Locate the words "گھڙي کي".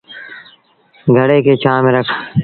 1.15-1.53